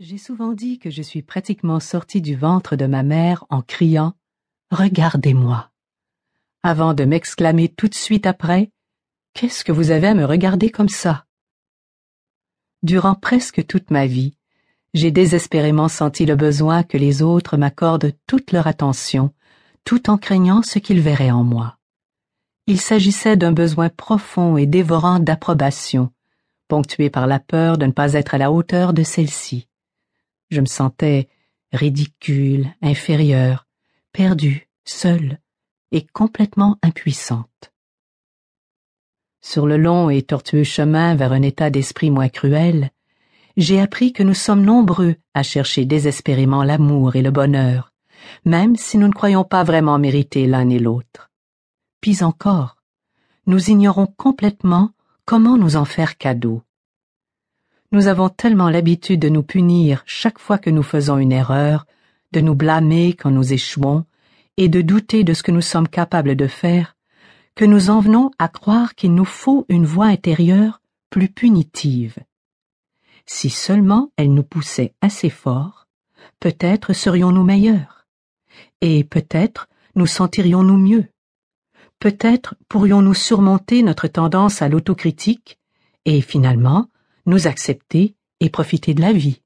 [0.00, 4.14] J'ai souvent dit que je suis pratiquement sortie du ventre de ma mère en criant
[4.70, 5.72] Regardez-moi
[6.62, 8.70] avant de m'exclamer tout de suite après
[9.34, 11.24] Qu'est-ce que vous avez à me regarder comme ça?
[12.84, 14.36] Durant presque toute ma vie,
[14.94, 19.34] j'ai désespérément senti le besoin que les autres m'accordent toute leur attention,
[19.82, 21.76] tout en craignant ce qu'ils verraient en moi.
[22.68, 26.12] Il s'agissait d'un besoin profond et dévorant d'approbation,
[26.68, 29.67] ponctué par la peur de ne pas être à la hauteur de celle-ci.
[30.50, 31.28] Je me sentais
[31.72, 33.66] ridicule, inférieure,
[34.12, 35.38] perdue, seule
[35.92, 37.72] et complètement impuissante.
[39.40, 42.90] Sur le long et tortueux chemin vers un état d'esprit moins cruel,
[43.56, 47.92] j'ai appris que nous sommes nombreux à chercher désespérément l'amour et le bonheur,
[48.44, 51.30] même si nous ne croyons pas vraiment mériter l'un et l'autre.
[52.00, 52.76] Pis encore,
[53.46, 54.90] nous ignorons complètement
[55.24, 56.62] comment nous en faire cadeau.
[57.90, 61.86] Nous avons tellement l'habitude de nous punir chaque fois que nous faisons une erreur,
[62.32, 64.04] de nous blâmer quand nous échouons,
[64.58, 66.96] et de douter de ce que nous sommes capables de faire,
[67.54, 72.18] que nous en venons à croire qu'il nous faut une voie intérieure plus punitive.
[73.24, 75.86] Si seulement elle nous poussait assez fort,
[76.40, 78.06] peut-être serions-nous meilleurs,
[78.82, 81.06] et peut-être nous sentirions-nous mieux.
[82.00, 85.58] Peut-être pourrions-nous surmonter notre tendance à l'autocritique
[86.04, 86.88] et finalement
[87.28, 89.42] nous accepter et profiter de la vie.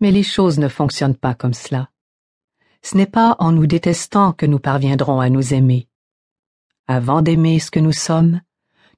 [0.00, 1.90] Mais les choses ne fonctionnent pas comme cela.
[2.82, 5.86] Ce n'est pas en nous détestant que nous parviendrons à nous aimer.
[6.86, 8.40] Avant d'aimer ce que nous sommes,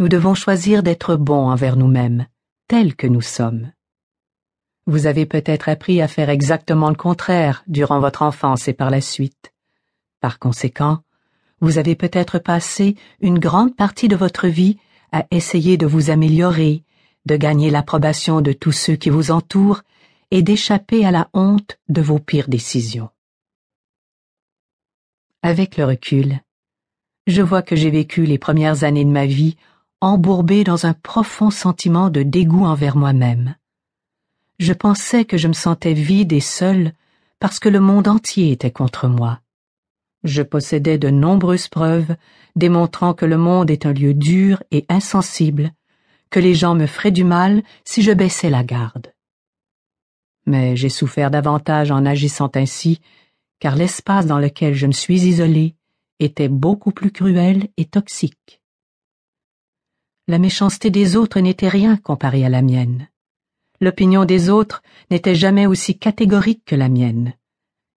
[0.00, 2.26] nous devons choisir d'être bons envers nous-mêmes,
[2.66, 3.70] tels que nous sommes.
[4.86, 9.00] Vous avez peut-être appris à faire exactement le contraire durant votre enfance et par la
[9.00, 9.54] suite.
[10.20, 11.04] Par conséquent,
[11.60, 14.76] vous avez peut-être passé une grande partie de votre vie
[15.12, 16.82] à essayer de vous améliorer,
[17.26, 19.82] de gagner l'approbation de tous ceux qui vous entourent
[20.30, 23.10] et d'échapper à la honte de vos pires décisions.
[25.42, 26.40] Avec le recul,
[27.26, 29.56] je vois que j'ai vécu les premières années de ma vie
[30.00, 33.54] embourbée dans un profond sentiment de dégoût envers moi-même.
[34.58, 36.92] Je pensais que je me sentais vide et seule
[37.38, 39.40] parce que le monde entier était contre moi.
[40.24, 42.16] Je possédais de nombreuses preuves
[42.56, 45.72] démontrant que le monde est un lieu dur et insensible,
[46.30, 49.12] que les gens me feraient du mal si je baissais la garde.
[50.44, 53.00] Mais j'ai souffert davantage en agissant ainsi,
[53.60, 55.76] car l'espace dans lequel je me suis isolé
[56.20, 58.60] était beaucoup plus cruel et toxique.
[60.26, 63.08] La méchanceté des autres n'était rien comparée à la mienne.
[63.80, 67.34] L'opinion des autres n'était jamais aussi catégorique que la mienne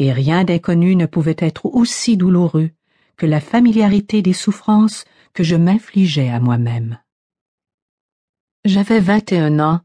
[0.00, 2.70] et rien d'inconnu ne pouvait être aussi douloureux
[3.18, 6.98] que la familiarité des souffrances que je m'infligeais à moi-même.
[8.64, 9.80] J'avais vingt et un ans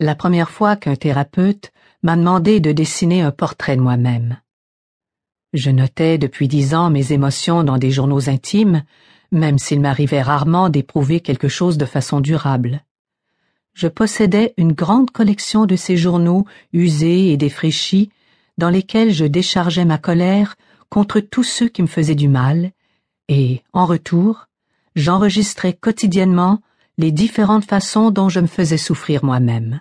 [0.00, 4.38] la première fois qu'un thérapeute m'a demandé de dessiner un portrait de moi-même.
[5.52, 8.82] Je notais depuis dix ans mes émotions dans des journaux intimes,
[9.30, 12.80] même s'il m'arrivait rarement d'éprouver quelque chose de façon durable.
[13.74, 18.10] Je possédais une grande collection de ces journaux usés et défraîchis
[18.58, 20.56] dans lesquels je déchargeais ma colère
[20.88, 22.72] contre tous ceux qui me faisaient du mal,
[23.28, 24.48] et, en retour,
[24.94, 26.60] j'enregistrais quotidiennement
[26.98, 29.80] les différentes façons dont je me faisais souffrir moi-même.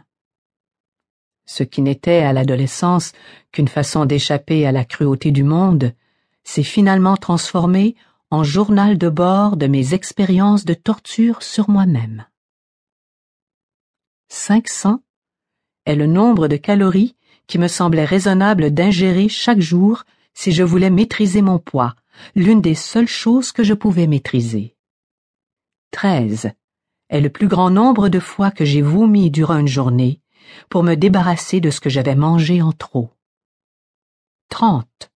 [1.45, 3.11] Ce qui n'était à l'adolescence
[3.51, 5.93] qu'une façon d'échapper à la cruauté du monde
[6.43, 7.95] s'est finalement transformé
[8.29, 12.25] en journal de bord de mes expériences de torture sur moi-même.
[14.29, 15.01] 500
[15.85, 17.17] est le nombre de calories
[17.47, 20.03] qui me semblait raisonnable d'ingérer chaque jour
[20.33, 21.95] si je voulais maîtriser mon poids,
[22.35, 24.75] l'une des seules choses que je pouvais maîtriser.
[25.91, 26.51] Treize
[27.09, 30.21] est le plus grand nombre de fois que j'ai vomi durant une journée
[30.69, 33.09] pour me débarrasser de ce que j'avais mangé en trop.
[34.49, 35.11] Trente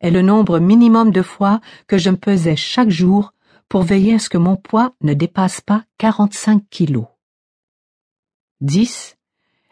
[0.00, 3.32] est le nombre minimum de fois que je me pesais chaque jour
[3.68, 7.06] pour veiller à ce que mon poids ne dépasse pas quarante-cinq kilos.
[8.60, 9.16] Dix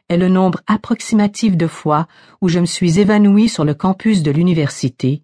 [0.09, 2.07] est le nombre approximatif de fois
[2.41, 5.23] où je me suis évanouie sur le campus de l'université,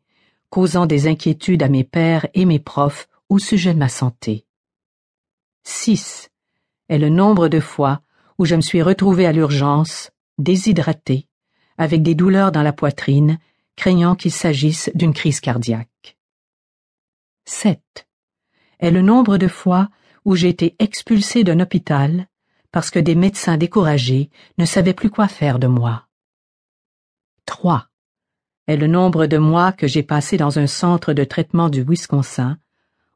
[0.51, 4.47] causant des inquiétudes à mes pères et mes profs au sujet de ma santé.
[5.65, 6.31] 6
[6.89, 8.01] est le nombre de fois
[8.39, 11.27] où je me suis retrouvée à l'urgence, déshydratée,
[11.77, 13.39] avec des douleurs dans la poitrine,
[13.77, 16.17] craignant qu'il s'agisse d'une crise cardiaque.
[17.45, 17.81] 7
[18.81, 19.89] est le nombre de fois
[20.25, 22.27] où j'ai été expulsée d'un hôpital
[22.79, 26.07] parce que des médecins découragés ne savaient plus quoi faire de moi.
[27.45, 27.89] Trois
[28.69, 32.57] est le nombre de mois que j'ai passé dans un centre de traitement du Wisconsin,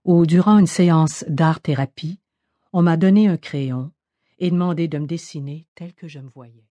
[0.02, 2.18] où, durant une séance d'art-thérapie,
[2.72, 3.92] on m'a donné un crayon
[4.40, 6.66] et demandé de me dessiner tel que je me voyais.